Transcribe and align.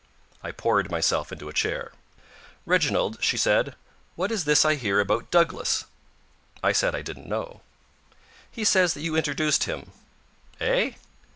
I 0.41 0.51
poured 0.51 0.89
myself 0.89 1.31
into 1.31 1.47
a 1.47 1.53
chair. 1.53 1.91
"Reginald," 2.65 3.19
she 3.21 3.37
said, 3.37 3.75
"what 4.15 4.31
is 4.31 4.45
this 4.45 4.65
I 4.65 4.73
hear 4.73 4.99
about 4.99 5.29
Douglas?" 5.29 5.85
I 6.63 6.71
said 6.71 6.95
I 6.95 7.03
didn't 7.03 7.29
know. 7.29 7.61
"He 8.51 8.63
says 8.63 8.95
that 8.95 9.01
you 9.01 9.15
introduced 9.15 9.65
him." 9.65 9.91
"Eh?" 10.59 10.93